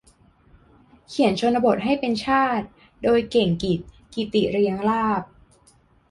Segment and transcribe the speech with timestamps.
[1.09, 2.65] "เขียนชนบทให้เป็นชาติ"
[3.03, 3.79] โดย เก่งกิจ
[4.13, 5.23] กิติเรียงลาภ